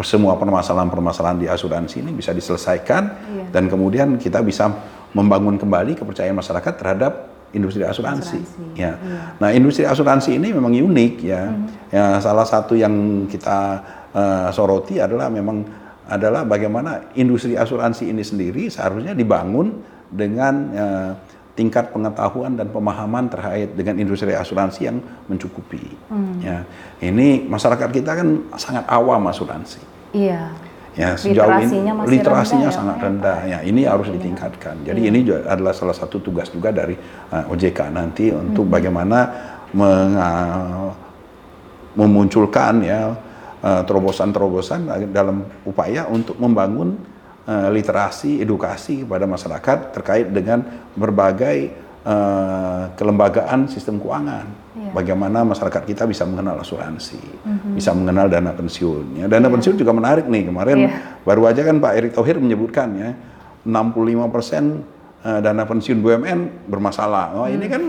[0.00, 3.02] semua permasalahan-permasalahan di asuransi ini bisa diselesaikan
[3.36, 3.44] Iya.
[3.52, 4.72] dan kemudian kita bisa
[5.12, 7.12] membangun kembali kepercayaan masyarakat terhadap
[7.52, 8.40] industri asuransi.
[8.40, 8.96] Asuransi, Ya.
[8.96, 9.22] iya.
[9.42, 11.50] Nah, industri asuransi ini memang unik ya.
[11.50, 11.66] Mhm.
[11.92, 15.62] Ya, salah satu yang kita eh, soroti adalah memang
[16.10, 19.78] adalah bagaimana industri asuransi ini sendiri seharusnya dibangun
[20.10, 21.10] dengan eh,
[21.54, 24.98] tingkat pengetahuan dan pemahaman terkait dengan industri asuransi yang
[25.30, 25.86] mencukupi.
[26.10, 26.42] Hmm.
[26.42, 26.66] Ya,
[26.98, 29.78] ini masyarakat kita kan sangat awam asuransi.
[30.10, 30.50] Iya.
[30.98, 33.38] Ya, sejauh ini Literasinya masih literasinya rendah ya, sangat ya, rendah.
[33.46, 34.82] Ya, ini harus ditingkatkan.
[34.82, 36.98] Jadi ini juga adalah salah satu tugas juga dari
[37.30, 38.74] uh, OJK nanti untuk Hmm.
[38.74, 39.18] bagaimana
[39.70, 40.90] menga-
[41.94, 43.14] memunculkan ya
[43.62, 46.96] uh, terobosan-terobosan dalam upaya untuk membangun
[47.46, 50.64] uh, literasi edukasi kepada masyarakat terkait dengan
[50.96, 51.70] berbagai
[52.04, 54.46] uh, kelembagaan sistem keuangan.
[54.70, 54.90] Iya.
[54.94, 57.76] Bagaimana masyarakat kita bisa mengenal asuransi, Mhm.
[57.76, 59.20] bisa mengenal dana pensiun.
[59.20, 60.90] Ya, dana pensiun juga menarik nih kemarin Iya.
[61.26, 63.10] baru aja kan Pak Erick Thohir menyebutkan ya
[63.66, 64.84] 65 persen
[65.20, 67.36] eh, dana pensiun BUMN bermasalah.
[67.36, 67.82] Oh ini kan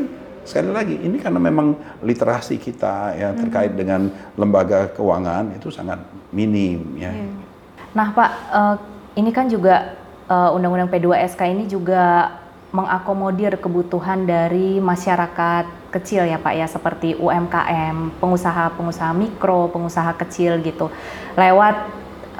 [0.44, 6.02] sekali lagi ini karena memang literasi kita ya terkait dengan lembaga keuangan itu sangat
[6.34, 7.12] minim ya.
[7.92, 8.76] Nah, Pak, eh,
[9.20, 10.00] ini kan juga
[10.32, 12.38] eh, Undang-Undang P2SK ini juga
[12.72, 20.88] mengakomodir kebutuhan dari masyarakat kecil ya, Pak ya, seperti UMKM, pengusaha-pengusaha mikro, pengusaha kecil gitu.
[21.36, 21.76] Lewat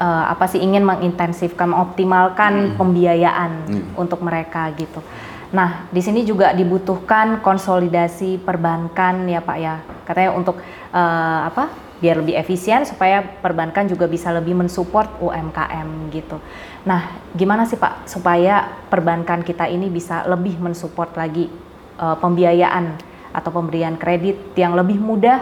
[0.00, 5.04] eh, apa sih ingin mengintensifkan, mengoptimalkan pembiayaan untuk mereka gitu.
[5.52, 9.84] Nah, di sini juga dibutuhkan konsolidasi perbankan ya Pak ya.
[10.08, 10.56] Katanya untuk
[10.96, 11.68] eh, apa?
[12.00, 16.40] Biar lebih efisien supaya perbankan juga bisa lebih mensupport UMKM gitu.
[16.88, 21.52] Nah, gimana sih Pak supaya perbankan kita ini bisa lebih mensupport lagi
[22.00, 22.96] eh, pembiayaan
[23.36, 25.36] atau pemberian kredit yang lebih mudah,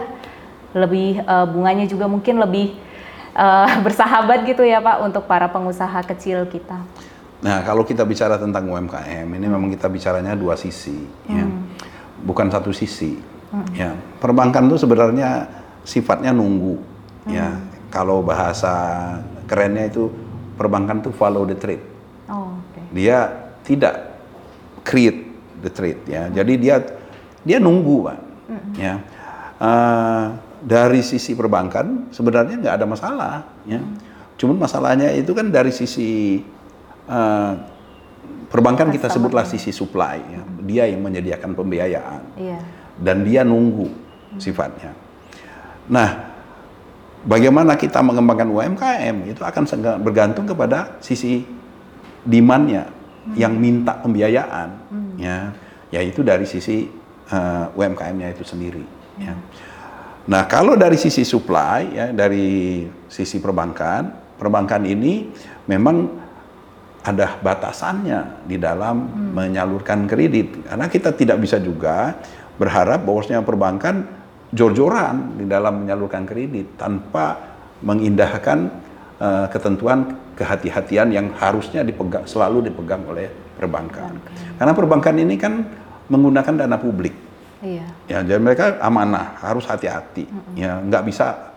[0.75, 2.75] lebih eh, bunganya juga mungkin lebih
[3.31, 6.83] eh, bersahabat gitu ya Pak untuk para pengusaha kecil kita.
[7.41, 10.93] Nah kalau kita bicara tentang UMKM ini memang kita bicaranya dua sisi
[11.25, 11.45] ya,
[12.21, 13.17] bukan satu sisi.
[13.75, 15.49] Ya perbankan itu sebenarnya
[15.81, 16.77] sifatnya nunggu
[17.27, 17.57] ya.
[17.91, 18.71] Kalau bahasa
[19.49, 20.07] kerennya itu
[20.55, 21.83] perbankan itu follow the trade.
[22.31, 22.79] Oh, oke.
[22.95, 23.27] dia
[23.67, 24.15] tidak
[24.87, 25.27] create
[25.59, 26.31] the trade ya.
[26.31, 26.79] Jadi dia
[27.43, 28.19] dia nunggu pak.
[28.77, 29.01] Ya.
[29.61, 30.25] Eh,
[30.61, 33.33] dari sisi perbankan sebenarnya nggak ada masalah
[33.65, 33.81] ya.
[34.37, 36.41] Cuman masalahnya itu kan dari sisi
[37.09, 37.53] eh,
[38.51, 40.41] perbankan kita sebutlah sisi supply ya.
[40.61, 42.59] Dia yang menyediakan pembiayaan Iya.
[42.99, 43.87] dan dia nunggu
[44.37, 44.93] sifatnya.
[45.91, 46.09] Nah,
[47.25, 49.63] bagaimana kita mengembangkan UMKM itu akan
[50.01, 51.43] bergantung kepada sisi
[52.21, 52.87] demandnya
[53.37, 54.69] yang minta pembiayaan,
[55.17, 55.53] ya,
[55.93, 56.89] yaitu dari sisi
[57.31, 58.83] eh, UMKM-nya itu sendiri.
[59.19, 59.35] Ya.
[60.27, 65.33] Nah, kalau dari sisi supply, ya, dari sisi perbankan, perbankan ini
[65.65, 65.95] memang
[67.01, 70.69] ada batasannya di dalam menyalurkan kredit.
[70.69, 72.13] Karena kita tidak bisa juga
[72.61, 74.05] berharap bahwasanya perbankan
[74.53, 77.39] jor-joran di dalam menyalurkan kredit tanpa
[77.81, 78.69] mengindahkan
[79.17, 84.21] eh, ketentuan kehati-hatian yang harusnya dipegang selalu dipegang oleh perbankan.
[84.61, 85.53] Karena perbankan ini kan
[86.09, 87.33] menggunakan dana publik.
[87.61, 87.85] Iya.
[88.09, 90.25] ya jadi mereka amanah harus hati-hati.
[90.57, 91.53] Ya nggak bisa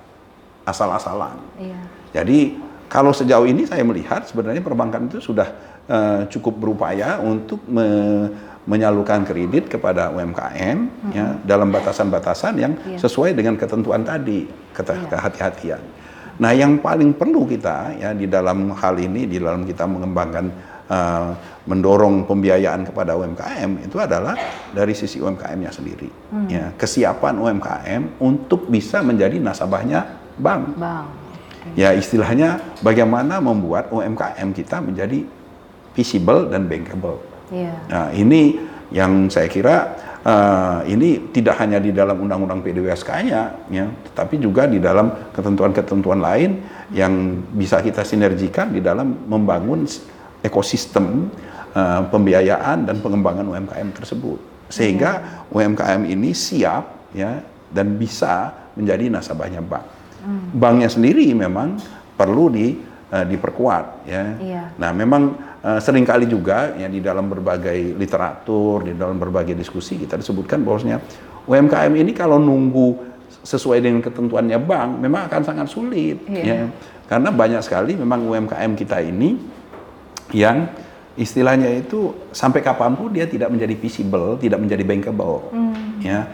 [0.68, 1.37] asal-asalan.
[1.61, 1.80] Iya.
[2.12, 2.57] jadi
[2.94, 5.50] kalau sejauh ini saya melihat sebenarnya perbankan itu sudah
[5.85, 8.30] eh, cukup berupaya untuk me-
[8.64, 10.78] menyalurkan kredit kepada UMKM
[11.12, 12.96] ya dalam batasan-batasan yang Iya.
[12.96, 15.83] sesuai dengan ketentuan tadi kete- kehati-hatian.
[16.35, 20.46] Nah, yang paling perlu kita ya di dalam hal ini di dalam kita mengembangkan
[20.85, 21.30] eh,
[21.64, 24.37] mendorong pembiayaan kepada UMKM itu adalah
[24.70, 26.09] dari sisi UMKM-nya sendiri.
[26.46, 30.04] Ya, kesiapan UMKM untuk bisa menjadi nasabahnya
[30.37, 30.76] bank.
[30.76, 31.23] Bang.
[31.72, 35.24] Ya istilahnya bagaimana membuat UMKM kita menjadi
[35.96, 37.24] visible dan bankable.
[37.48, 37.72] Iya.
[37.88, 38.61] Nah ini
[38.92, 44.77] yang saya kira eh, ini tidak hanya di dalam undang-undang PDWSK-nya, ya, tetapi juga di
[44.77, 46.61] dalam ketentuan-ketentuan lain
[46.92, 49.88] yang bisa kita sinergikan di dalam membangun
[50.44, 51.33] ekosistem
[51.72, 59.62] eh, pembiayaan dan pengembangan UMKM tersebut sehingga UMKM ini siap ya dan bisa menjadi nasabahnya
[59.62, 60.03] bank.
[60.54, 61.76] Banknya sendiri memang
[62.16, 62.74] perlu di
[63.12, 64.22] eh, diperkuat ya.
[64.40, 64.62] Iya.
[64.80, 65.22] Nah, memang
[65.60, 70.64] eh, sering kali juga ya di dalam berbagai literatur, di dalam berbagai diskusi kita disebutkan
[70.64, 70.98] bahwasanya
[71.44, 73.12] UMKM ini kalau nunggu
[73.44, 76.42] sesuai dengan ketentuannya bank memang akan sangat sulit Iya.
[76.42, 76.58] ya.
[77.04, 79.37] Karena banyak sekali memang UMKM kita ini
[80.32, 80.72] yang
[81.20, 85.52] istilahnya itu sampai kapan pun dia tidak menjadi visible, tidak menjadi bankable.
[86.00, 86.24] Ya.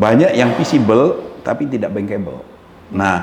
[0.00, 2.53] Banyak yang visible tapi tidak bankable.
[2.92, 3.16] Nah,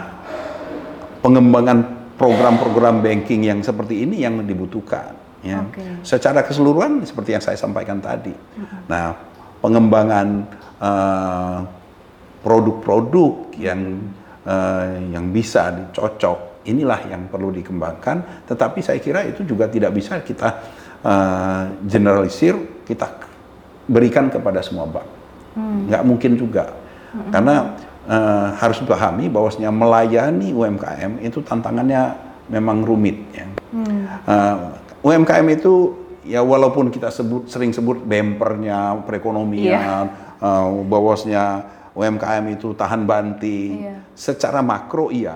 [1.22, 5.66] pengembangan program-program banking yang seperti ini yang dibutuhkan ya.
[5.66, 6.06] Oke.
[6.06, 8.34] Secara keseluruhan seperti yang saya sampaikan tadi.
[8.86, 9.18] Nah,
[9.62, 10.28] pengembangan
[10.82, 11.60] eh,
[12.42, 14.02] produk-produk yang
[14.46, 18.46] eh, yang bisa dicocok inilah yang perlu dikembangkan.
[18.46, 20.50] Tetapi saya kira itu juga tidak bisa kita
[21.02, 23.10] eh, generalisir, kita
[23.90, 25.10] berikan kepada semua bank.
[25.52, 26.72] Nggak mungkin juga,
[27.28, 27.76] karena
[28.08, 32.16] eh, harus dipahami bahwasanya melayani UMKM itu tantangannya
[32.50, 33.18] memang rumit.
[33.36, 33.46] Ya.
[34.28, 34.56] Eh,
[35.02, 35.74] UMKM itu
[36.22, 40.10] ya walaupun kita sebut sering sebut bempernya perekonomian,
[40.42, 41.44] eh, bahwasanya
[41.92, 43.84] UMKM itu tahan banting.
[43.86, 43.96] Iya.
[44.16, 45.36] Secara makro iya,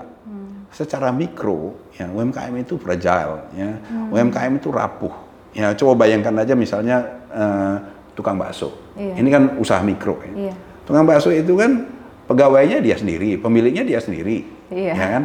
[0.71, 3.79] secara mikro ya UMKM itu fragile, ya
[4.11, 5.11] UMKM itu rapuh.
[5.55, 6.99] Ya coba bayangkan aja misalnya
[7.31, 7.75] eh,
[8.15, 9.13] tukang bakso, Iya.
[9.19, 10.19] ini kan usaha mikro.
[10.31, 10.51] Ya.
[10.51, 10.53] Iya.
[10.87, 11.87] Tukang bakso itu kan
[12.25, 14.91] pegawainya dia sendiri, pemiliknya dia sendiri, Iya.
[14.91, 15.23] ya kan?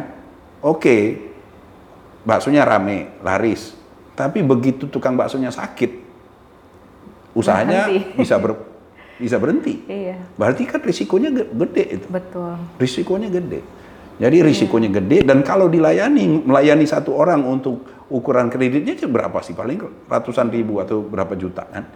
[0.61, 1.17] Oke,
[2.21, 3.73] baksonya rame, laris.
[4.13, 5.91] Tapi begitu tukang baksonya sakit,
[7.33, 8.13] usahanya Berhenti.
[8.21, 8.51] bisa ber,
[9.17, 9.73] bisa berhenti.
[9.85, 12.07] Iya, Berarti kan risikonya ge- gede itu.
[12.07, 12.53] betul.
[12.77, 13.61] Risikonya gede.
[14.21, 19.57] Jadi risikonya gede dan kalau dilayani melayani satu orang untuk ukuran kreditnya itu berapa sih
[19.57, 21.89] paling ratusan ribu atau berapa juta kan?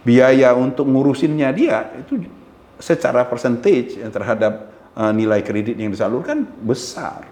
[0.00, 2.16] Biaya untuk ngurusinnya dia itu
[2.78, 7.26] secara percentage terhadap eh, nilai kredit yang disalurkan besar.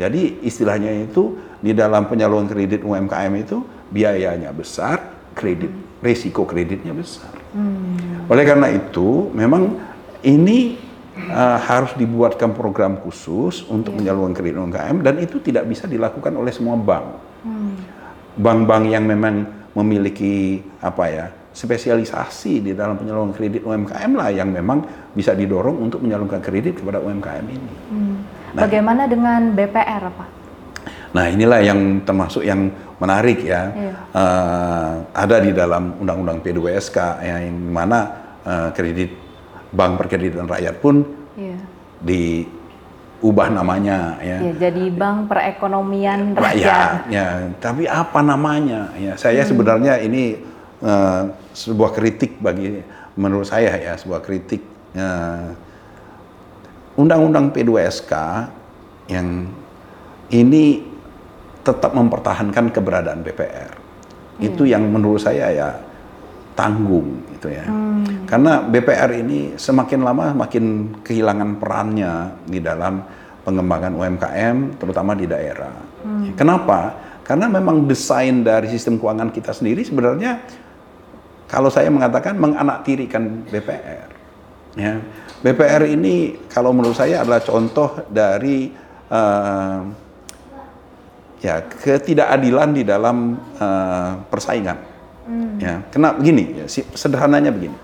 [0.00, 3.60] Jadi istilahnya itu di dalam penyaluran kredit UMKM itu
[3.92, 4.98] biayanya besar,
[5.36, 5.70] kredit
[6.02, 7.30] risiko kreditnya besar.
[8.26, 9.78] Oleh karena itu, memang
[10.24, 10.80] ini
[11.30, 16.50] uh, harus dibuatkan program khusus untuk penyaluran kredit UMKM dan itu tidak bisa dilakukan oleh
[16.50, 17.06] semua bank.
[18.32, 19.44] Bank-bank yang memang
[19.76, 26.00] memiliki apa ya spesialisasi di dalam penyaluran kredit UMKM lah yang memang bisa didorong untuk
[26.00, 27.70] menyalurkan kredit kepada UMKM ini.
[28.56, 28.64] Nah.
[28.64, 30.28] Bagaimana dengan BPR, Pak?
[31.12, 33.68] Nah inilah yang termasuk yang menarik ya.
[33.68, 33.94] Iya.
[34.16, 38.00] Eh, ada di dalam Undang-Undang P2SK ya, yang mana
[38.42, 39.10] eh, kredit
[39.72, 41.00] bank perkreditan rakyat pun
[41.32, 41.56] Iya.
[42.04, 44.36] diubah namanya ya.
[44.40, 46.44] Ya, jadi Bank Perekonomian Rakyat.
[46.44, 46.92] Rakyat.
[47.08, 48.92] Ya, tapi apa namanya?
[49.00, 50.51] Ya, saya sebenarnya ini
[50.82, 51.22] eh,
[51.54, 52.82] sebuah kritik bagi
[53.16, 54.62] menurut saya ya sebuah kritik
[54.98, 55.48] eh,
[56.92, 58.12] Undang-Undang P2SK
[59.08, 59.48] yang
[60.28, 60.84] ini
[61.64, 63.72] tetap mempertahankan keberadaan BPR.
[64.42, 65.68] Itu yang menurut saya ya
[66.52, 67.64] tanggung gitu ya.
[68.28, 72.12] Karena BPR ini semakin lama makin kehilangan perannya
[72.44, 73.00] di dalam
[73.40, 75.72] pengembangan UMKM terutama di daerah.
[76.36, 76.80] Kenapa?
[77.22, 80.42] Karena memang desain dari sistem keuangan kita sendiri sebenarnya
[81.52, 84.08] kalau saya mengatakan menganaktirikan BPR.
[84.72, 85.04] Ya.
[85.44, 88.72] BPR ini kalau menurut saya adalah contoh dari
[89.12, 89.80] eh,
[91.44, 94.78] ya ketidakadilan di dalam eh, persaingan.
[95.62, 96.66] Ya, kena begini, ya,
[96.98, 97.78] sederhananya begini.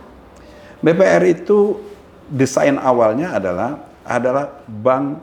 [0.82, 1.78] BPR itu
[2.26, 5.22] desain awalnya adalah adalah bank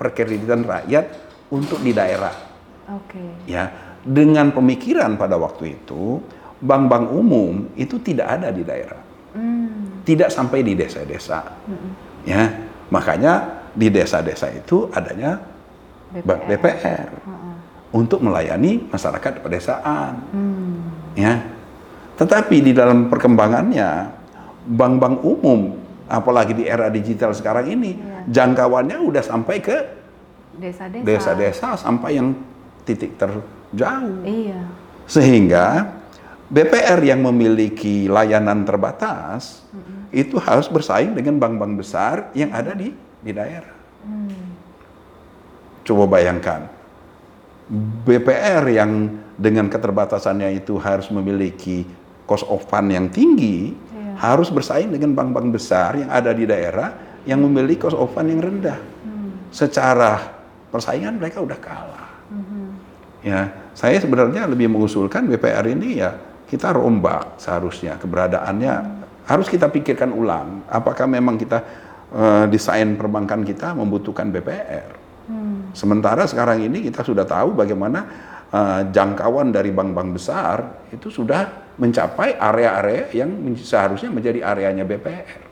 [0.00, 1.04] perkreditan rakyat
[1.52, 2.32] untuk di daerah
[2.88, 3.44] Oke.
[3.44, 3.68] ya
[4.00, 6.24] dengan pemikiran pada waktu itu
[6.60, 10.02] bank-bank umum itu tidak ada di daerah Hmm.
[10.02, 11.54] tidak sampai di desa-desa
[12.26, 12.50] ya
[12.90, 15.38] makanya di desa-desa itu adanya
[16.10, 17.06] bank BPR
[17.90, 20.82] untuk melayani masyarakat pedesaan Hmm.
[21.14, 21.38] ya
[22.18, 24.10] tetapi di dalam perkembangannya
[24.66, 25.78] bank-bank umum
[26.10, 27.94] apalagi di era digital sekarang ini
[28.26, 29.78] jangkauannya udah sampai ke
[30.58, 31.06] Desa-desa.
[31.06, 32.34] desa-desa sampai yang
[32.82, 34.66] titik terjauh Iya.
[35.06, 35.86] sehingga
[36.50, 39.62] BPR yang memiliki layanan terbatas
[40.10, 42.90] itu harus bersaing dengan bank-bank besar yang ada di
[43.22, 43.76] di daerah.
[45.86, 46.66] Coba bayangkan
[48.02, 48.90] BPR yang
[49.38, 51.86] dengan keterbatasannya itu harus memiliki
[52.26, 53.70] cost of fund yang tinggi
[54.10, 54.12] Iya.
[54.18, 56.92] harus bersaing dengan bank-bank besar yang ada di daerah
[57.24, 58.76] yang memiliki cost of fund yang rendah.
[59.54, 60.18] Secara
[60.70, 62.10] persaingan mereka udah kalah.
[63.20, 66.16] Ya, saya sebenarnya lebih mengusulkan BPR ini ya
[66.50, 68.72] kita rombak seharusnya keberadaannya
[69.30, 70.66] harus kita pikirkan ulang.
[70.66, 71.62] Apakah memang kita
[72.10, 74.98] eh, desain perbankan kita membutuhkan BPR?
[75.70, 78.02] Sementara sekarang ini kita sudah tahu bagaimana
[78.50, 85.46] eh, jangkauan dari bank-bank besar itu sudah mencapai area-area yang seharusnya menjadi areanya BPR.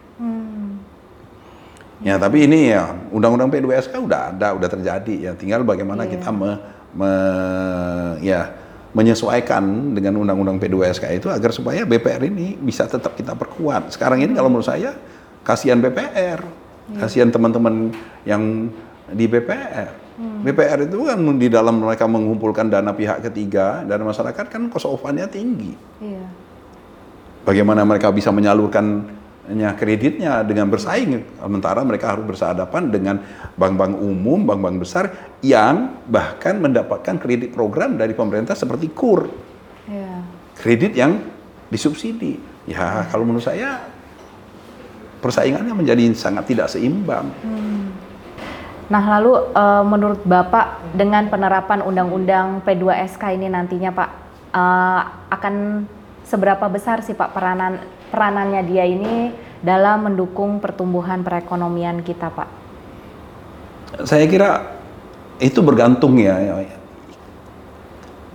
[1.98, 5.32] Ya, tapi ini ya undang-undang P2SK udah ada, udah terjadi ya.
[5.34, 6.10] Tinggal bagaimana Iya.
[6.14, 6.50] kita me,
[6.94, 8.54] me- ya
[8.98, 13.94] menyesuaikan dengan undang-undang P2SK itu agar supaya BPR ini bisa tetap kita perkuat.
[13.94, 14.90] Sekarang ini kalau menurut saya
[15.46, 16.42] kasihan BPR,
[16.98, 17.94] kasihan teman-teman
[18.26, 18.66] yang
[19.14, 20.10] di BPR.
[20.18, 24.98] BPR itu kan di dalam mereka mengumpulkan dana pihak ketiga dan masyarakat kan cost of
[25.30, 26.26] tinggi Iya.
[27.46, 28.34] bagaimana mereka bisa
[29.48, 33.16] menyalurkannya kreditnya dengan bersaing sementara mereka harus bersehadapan dengan
[33.56, 35.04] bank-bank umum, bank-bank besar
[35.40, 39.28] yang bahkan mendapatkan kredit program dari pemerintah seperti KUR,
[39.88, 40.14] Iya.
[40.60, 41.24] kredit yang
[41.72, 42.36] disubsidi.
[42.68, 43.88] Ya, kalau menurut saya
[45.24, 47.32] persaingannya menjadi sangat tidak seimbang.
[48.88, 54.10] Nah, lalu eh, menurut Bapak dengan penerapan Undang-Undang P2SK ini nantinya Pak
[54.52, 55.00] eh,
[55.32, 55.54] akan
[56.28, 62.48] seberapa besar sih Pak peranan peranannya dia ini dalam mendukung pertumbuhan perekonomian kita Pak?
[64.04, 64.78] Saya kira
[65.40, 66.36] itu bergantung ya.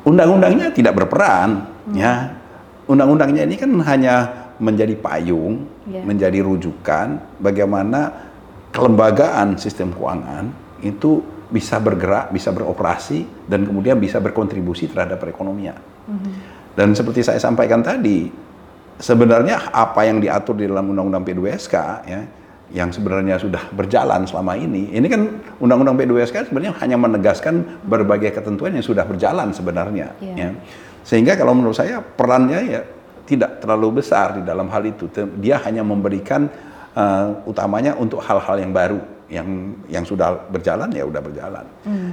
[0.03, 1.63] Undang-undangnya tidak berperan,
[1.95, 2.35] ya.
[2.87, 4.15] Undang-undangnya ini kan hanya
[4.59, 6.03] menjadi payung, Iya.
[6.03, 8.31] menjadi rujukan bagaimana
[8.71, 10.47] kelembagaan sistem keuangan
[10.79, 11.19] itu
[11.51, 15.77] bisa bergerak, bisa beroperasi, dan kemudian bisa berkontribusi terhadap perekonomian.
[16.73, 18.25] Dan seperti saya sampaikan tadi,
[18.99, 21.75] sebenarnya apa yang diatur di dalam Undang-Undang P2SK
[22.05, 22.21] ya,
[22.73, 25.21] yang sebenarnya sudah berjalan selama ini, ini kan
[25.61, 30.17] Undang-Undang P2SK sebenarnya hanya menegaskan berbagai ketentuan yang sudah berjalan sebenarnya.
[30.17, 30.33] Iya.
[30.33, 30.49] Ya.
[31.05, 32.81] Sehingga kalau menurut saya perannya ya
[33.23, 35.07] tidak terlalu besar di dalam hal itu.
[35.39, 36.47] Dia hanya memberikan
[36.95, 38.99] eh, utamanya untuk hal-hal yang baru
[39.33, 41.65] yang yang sudah berjalan ya udah berjalan.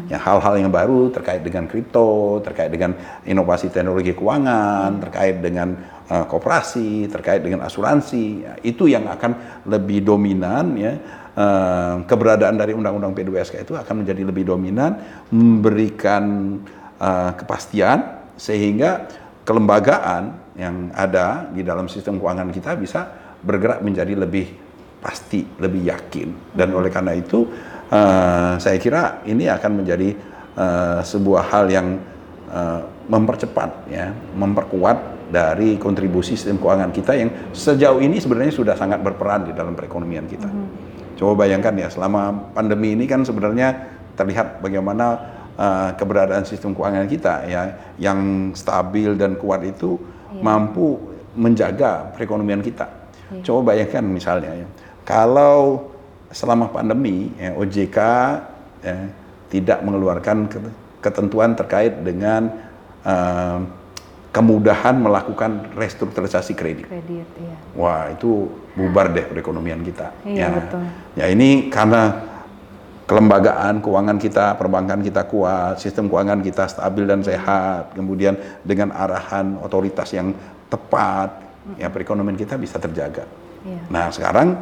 [0.09, 2.97] Ya hal-hal yang baru terkait dengan kripto, terkait dengan
[3.29, 5.77] inovasi teknologi keuangan, terkait dengan
[6.11, 10.93] eh, koperasi, terkait dengan asuransi, ya, itu yang akan lebih dominan ya.
[11.31, 14.99] Eh, keberadaan dari Undang-Undang P2SK itu akan menjadi lebih dominan,
[15.31, 16.59] memberikan
[16.99, 19.07] eh, kepastian sehingga
[19.47, 23.01] kelembagaan yang ada di dalam sistem keuangan kita bisa
[23.41, 24.47] bergerak menjadi lebih
[25.01, 26.53] pasti, lebih yakin.
[26.53, 27.49] Dan oleh karena itu,
[27.89, 30.09] eh, saya kira ini akan menjadi
[30.51, 31.97] eh, sebuah hal yang
[32.51, 39.01] eh, mempercepat, ya, memperkuat dari kontribusi sistem keuangan kita yang sejauh ini sebenarnya sudah sangat
[39.01, 40.51] berperan di dalam perekonomian kita.
[41.15, 43.77] Coba bayangkan ya, selama pandemi ini kan sebenarnya
[44.19, 45.07] terlihat bagaimana
[45.55, 47.63] uh, keberadaan sistem keuangan kita ya
[47.97, 49.97] yang stabil dan kuat itu
[50.43, 50.99] mampu
[51.35, 52.87] menjaga perekonomian kita.
[53.47, 54.67] Coba bayangkan misalnya ya,
[55.07, 55.91] kalau
[56.35, 57.99] selama pandemi ya, OJK
[58.83, 58.97] ya,
[59.51, 62.51] tidak mengeluarkan ket- ketentuan terkait dengan
[63.07, 63.63] uh,
[64.31, 66.87] kemudahan melakukan restrukturisasi kredit.
[66.87, 67.57] Kredit, iya.
[67.75, 68.47] Wah itu
[68.79, 70.15] bubar deh perekonomian kita.
[70.23, 70.49] Iya, ya.
[70.55, 70.83] betul.
[71.19, 72.31] Ya ini karena
[73.11, 79.59] kelembagaan keuangan kita, perbankan kita kuat, sistem keuangan kita stabil dan sehat, kemudian dengan arahan
[79.59, 80.31] otoritas yang
[80.71, 81.43] tepat,
[81.75, 83.27] ya perekonomian kita bisa terjaga.
[83.67, 83.83] Iya.
[83.91, 84.55] Nah sekarang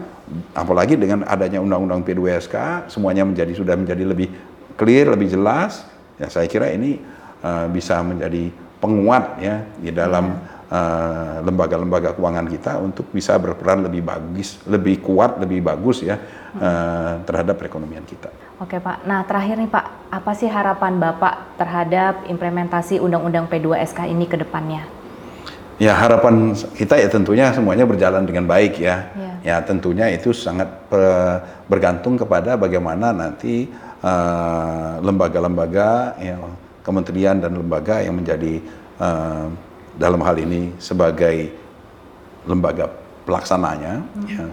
[0.56, 4.32] apalagi dengan adanya undang-undang P2SK, semuanya menjadi sudah menjadi lebih
[4.80, 5.84] clear, lebih jelas.
[6.16, 7.04] Ya saya kira ini
[7.44, 10.38] uh, bisa menjadi penguat ya di dalam
[10.70, 16.16] uh, lembaga-lembaga keuangan kita untuk bisa berperan lebih bagus, lebih kuat, lebih bagus ya
[16.58, 18.30] uh, terhadap perekonomian kita.
[18.58, 24.26] Oke Pak, nah terakhir nih Pak, apa sih harapan Bapak terhadap implementasi Undang-Undang P2SK ini
[24.26, 24.82] ke depannya?
[25.78, 29.14] Ya harapan kita ya tentunya semuanya berjalan dengan baik ya.
[29.14, 29.34] Iya.
[29.46, 30.66] Ya tentunya itu sangat
[31.70, 33.70] bergantung kepada bagaimana nanti
[34.02, 36.34] eh, lembaga-lembaga, ya,
[36.88, 38.64] kementerian dan lembaga yang menjadi
[38.96, 39.46] eh,
[40.00, 41.52] dalam hal ini sebagai
[42.48, 42.88] lembaga
[43.28, 44.46] pelaksananya, ya,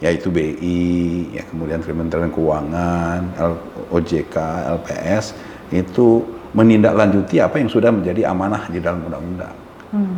[0.00, 4.36] yaitu BI, ya kemudian Kementerian Keuangan, L- OJK,
[4.80, 5.36] LPS
[5.68, 6.24] itu
[6.56, 9.52] menindaklanjuti apa yang sudah menjadi amanah di dalam undang-undang.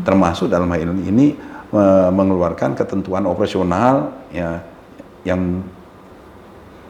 [0.06, 1.26] Termasuk dalam hal ini, ini
[1.74, 4.62] eh, mengeluarkan ketentuan operasional ya
[5.26, 5.66] yang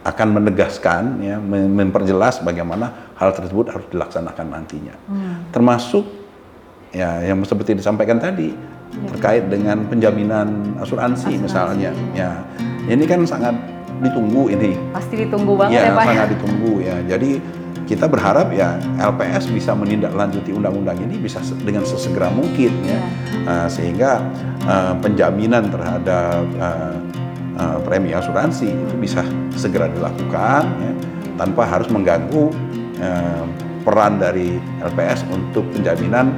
[0.05, 4.95] akan menegaskan ya mem- memperjelas bagaimana hal tersebut harus dilaksanakan nantinya.
[5.55, 6.05] Termasuk
[6.95, 8.55] ya yang seperti disampaikan tadi
[9.11, 11.91] terkait dengan penjaminan asuransi, misalnya.
[12.15, 12.43] Ya
[12.87, 13.55] ini kan sangat
[14.03, 14.75] ditunggu ini.
[14.95, 16.05] Pasti ditunggu banget ya, ya, Pak.
[16.11, 16.97] sangat ditunggu ya.
[17.07, 17.31] Jadi
[17.85, 23.01] kita berharap ya LPS bisa menindaklanjuti undang-undang ini bisa dengan sesegera mungkin ya,
[23.45, 24.25] Uh, sehingga
[24.65, 26.97] uh, penjaminan terhadap uh,
[27.61, 29.21] uh, premi asuransi itu bisa
[29.53, 30.93] segera dilakukan ya,
[31.37, 32.49] tanpa harus mengganggu
[33.01, 33.45] uh,
[33.85, 36.35] peran dari LPS untuk penjaminan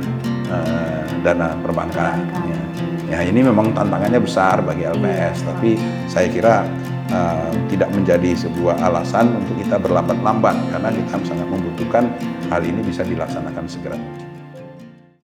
[0.51, 2.19] uh, dana perbankan.
[2.47, 2.61] Ya.
[3.07, 5.79] Ya ini memang tantangannya besar bagi LPS, tapi
[6.11, 6.67] saya kira
[7.15, 12.11] uh, tidak menjadi sebuah alasan untuk kita berlambat-lambat karena kita sangat membutuhkan
[12.51, 14.26] hal ini bisa dilaksanakan segera.